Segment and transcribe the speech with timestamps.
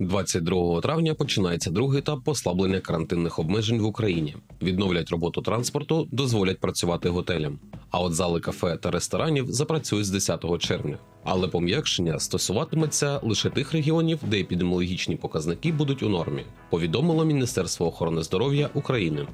[0.00, 4.36] 22 травня починається другий етап послаблення карантинних обмежень в Україні.
[4.62, 7.58] Відновлять роботу транспорту, дозволять працювати готелям.
[7.90, 10.98] А от зали кафе та ресторанів запрацюють з 10 червня.
[11.24, 16.44] Але пом'якшення стосуватиметься лише тих регіонів, де епідеміологічні показники будуть у нормі.
[16.70, 19.26] Повідомило Міністерство охорони здоров'я України.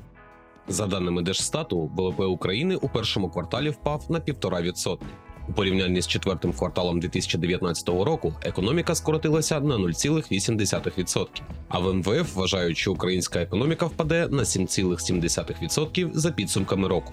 [0.68, 4.98] За даними Держстату, ВВП України у першому кварталі впав на 1,5%.
[5.48, 11.26] У порівнянні з четвертим кварталом 2019 року економіка скоротилася на 0,8%.
[11.68, 17.12] А в МВФ вважають, що українська економіка впаде на 7,7% за підсумками року.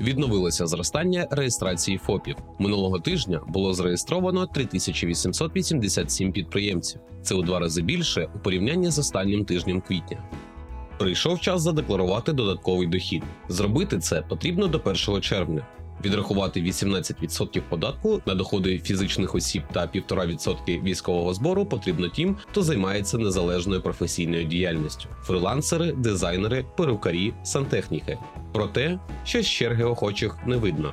[0.00, 2.36] Відновилося зростання реєстрації ФОПів.
[2.58, 7.00] Минулого тижня було зареєстровано 3887 підприємців.
[7.22, 10.22] Це у два рази більше у порівнянні з останнім тижнем квітня.
[10.98, 13.22] Прийшов час задекларувати додатковий дохід.
[13.48, 15.66] Зробити це потрібно до 1 червня.
[16.04, 23.18] Відрахувати 18% податку на доходи фізичних осіб та 1,5% військового збору потрібно тим, хто займається
[23.18, 28.18] незалежною професійною діяльністю: фрилансери, дизайнери, перукарі, сантехніки.
[28.52, 30.92] Проте, що з черги охочих не видно.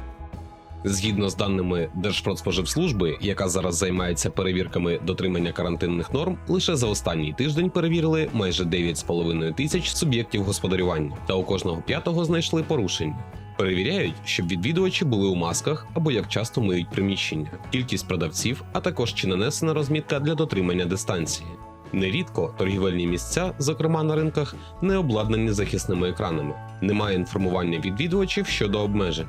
[0.83, 7.69] Згідно з даними Держпродспоживслужби, яка зараз займається перевірками дотримання карантинних норм, лише за останній тиждень
[7.69, 13.15] перевірили майже 9,5 тисяч суб'єктів господарювання, та у кожного п'ятого знайшли порушення.
[13.59, 19.13] Перевіряють, щоб відвідувачі були у масках або як часто миють приміщення, кількість продавців, а також
[19.13, 21.47] чи нанесена розмітка для дотримання дистанції.
[21.93, 26.53] Нерідко торгівельні місця, зокрема на ринках, не обладнані захисними екранами.
[26.81, 29.27] Немає інформування відвідувачів щодо обмежень.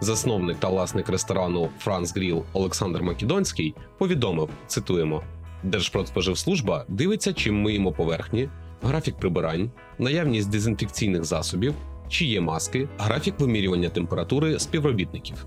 [0.00, 5.22] Засновник та власник ресторану Франц Гріл Олександр Македонський повідомив: цитуємо:
[5.62, 8.48] Держпродспоживслужба дивиться, чим миємо поверхні,
[8.82, 11.74] графік прибирань, наявність дезінфекційних засобів,
[12.12, 15.46] чи є маски, графік вимірювання температури співробітників.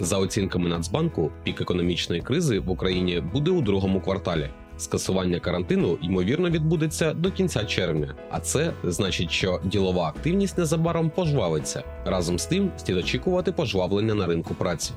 [0.00, 4.50] За оцінками Нацбанку, пік економічної кризи в Україні буде у другому кварталі.
[4.76, 11.82] Скасування карантину ймовірно відбудеться до кінця червня, а це значить, що ділова активність незабаром пожвавиться.
[12.04, 14.92] Разом з тим слід очікувати пожвавлення на ринку праці.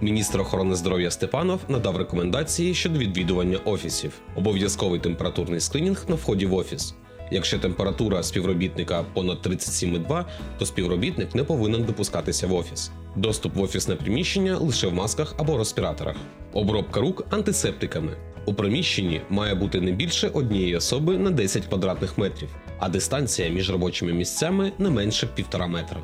[0.00, 6.54] Міністр охорони здоров'я Степанов надав рекомендації щодо відвідування офісів, обов'язковий температурний скринінг на вході в
[6.54, 6.94] офіс.
[7.30, 10.24] Якщо температура співробітника понад 37,2,
[10.58, 12.90] то співробітник не повинен допускатися в офіс.
[13.16, 16.16] Доступ в офісне приміщення лише в масках або респіраторах.
[16.52, 18.16] Обробка рук антисептиками.
[18.46, 23.70] У приміщенні має бути не більше однієї особи на 10 квадратних метрів, а дистанція між
[23.70, 26.00] робочими місцями не менше півтора метра.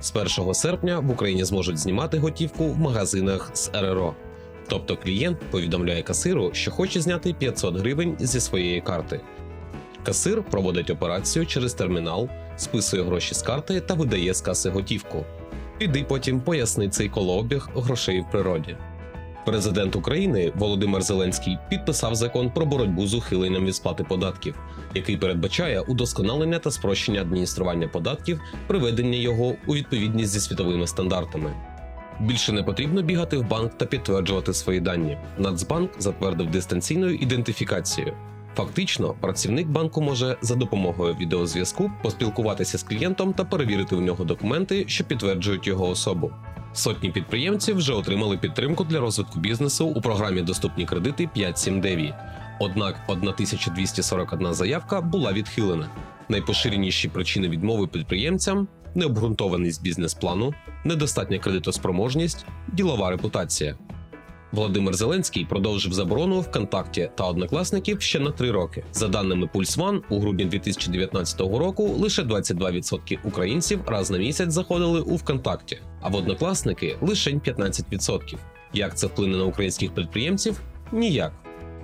[0.00, 4.14] З 1 серпня в Україні зможуть знімати готівку в магазинах з РРО.
[4.68, 9.20] Тобто клієнт повідомляє касиру, що хоче зняти 500 гривень зі своєї карти.
[10.04, 15.24] Касир проводить операцію через термінал, списує гроші з карти та видає з каси готівку.
[15.78, 18.76] Піди потім поясни цей колообіг грошей в природі.
[19.46, 24.54] Президент України Володимир Зеленський підписав закон про боротьбу з ухиленням від сплати податків,
[24.94, 31.54] який передбачає удосконалення та спрощення адміністрування податків, приведення його у відповідність зі світовими стандартами.
[32.20, 35.18] Більше не потрібно бігати в банк та підтверджувати свої дані.
[35.38, 38.14] Нацбанк затвердив дистанційну ідентифікацію.
[38.56, 44.84] Фактично, працівник банку може за допомогою відеозв'язку поспілкуватися з клієнтом та перевірити у нього документи,
[44.88, 46.30] що підтверджують його особу.
[46.72, 52.14] Сотні підприємців вже отримали підтримку для розвитку бізнесу у програмі Доступні кредити 579.
[52.60, 55.88] Однак 1241 заявка була відхилена.
[56.28, 60.54] Найпоширеніші причини відмови підприємцям необґрунтованість бізнес-плану,
[60.84, 63.76] недостатня кредитоспроможність, ділова репутація.
[64.54, 68.84] Володимир Зеленський продовжив заборону ВКонтакті та однокласників ще на три роки.
[68.92, 75.16] За даними One, у грудні 2019 року лише 22% українців раз на місяць заходили у
[75.16, 78.36] ВКонтакті, а в однокласники лише 15%.
[78.72, 80.60] Як це вплине на українських підприємців?
[80.92, 81.32] Ніяк.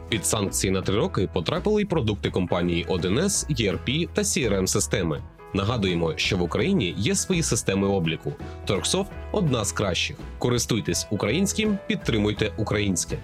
[0.08, 5.22] Під санкції на три роки потрапили й продукти компанії 1С, ERP та crm системи.
[5.54, 8.32] Нагадуємо, що в Україні є свої системи обліку.
[8.64, 10.16] Торксофт одна з кращих.
[10.38, 13.18] Користуйтесь українським, підтримуйте українське.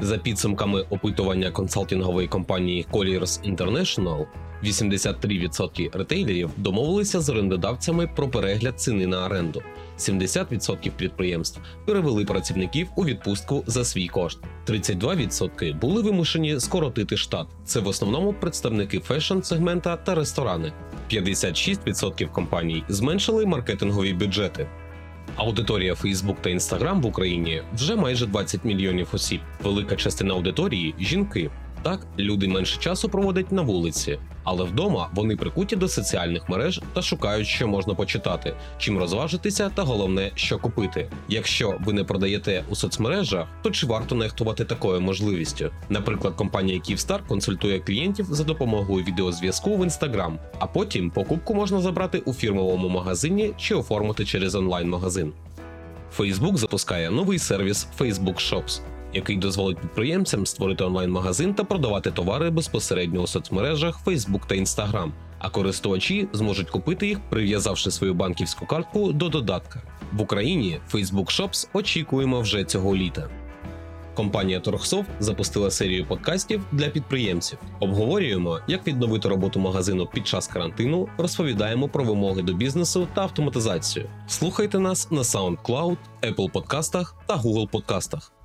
[0.00, 4.26] За підсумками опитування консалтингової компанії Colliers International,
[4.64, 9.62] 83% ретейлерів домовилися з орендодавцями про перегляд ціни на оренду.
[9.98, 14.38] 70% підприємств перевели працівників у відпустку за свій кошт.
[14.66, 17.46] 32% були вимушені скоротити штат.
[17.64, 20.72] Це в основному представники фешн-сегмента та ресторани.
[21.12, 24.66] 56% компаній зменшили маркетингові бюджети.
[25.38, 29.40] Аудиторія Facebook та Instagram в Україні вже майже 20 мільйонів осіб.
[29.62, 31.50] Велика частина аудиторії жінки.
[31.82, 37.02] Так, люди менше часу проводять на вулиці, але вдома вони прикуті до соціальних мереж та
[37.02, 41.10] шукають, що можна почитати, чим розважитися, та головне, що купити.
[41.28, 45.70] Якщо ви не продаєте у соцмережах, то чи варто нехтувати такою можливістю?
[45.88, 52.18] Наприклад, компанія Київстар консультує клієнтів за допомогою відеозв'язку в Instagram, а потім покупку можна забрати
[52.18, 55.32] у фірмовому магазині чи оформити через онлайн-магазин.
[56.18, 58.80] Facebook запускає новий сервіс Facebook Shops,
[59.12, 65.50] який дозволить підприємцям створити онлайн-магазин та продавати товари безпосередньо у соцмережах Facebook та Instagram, а
[65.50, 69.82] користувачі зможуть купити їх, прив'язавши свою банківську картку до додатка.
[70.12, 73.28] В Україні Facebook Shops очікуємо вже цього літа.
[74.14, 77.58] Компанія Торгсофт запустила серію подкастів для підприємців.
[77.80, 84.10] Обговорюємо, як відновити роботу магазину під час карантину, розповідаємо про вимоги до бізнесу та автоматизацію.
[84.26, 88.37] Слухайте нас на SoundCloud, Apple подкастах та Google подкастах.